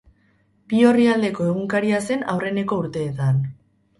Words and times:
Bi 0.71 0.79
orrialdeko 0.91 1.45
egunkaria 1.51 2.01
zen 2.09 2.25
aurreneko 2.33 2.79
urteetan. 2.87 3.39